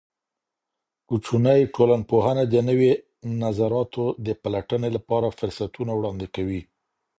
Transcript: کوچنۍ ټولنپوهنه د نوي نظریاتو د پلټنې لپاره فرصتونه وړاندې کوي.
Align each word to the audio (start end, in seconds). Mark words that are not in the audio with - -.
کوچنۍ 1.07 1.61
ټولنپوهنه 1.75 2.43
د 2.47 2.55
نوي 2.69 2.91
نظریاتو 3.43 4.05
د 4.25 4.27
پلټنې 4.41 4.89
لپاره 4.97 5.35
فرصتونه 5.39 5.91
وړاندې 5.95 6.27
کوي. 6.35 6.61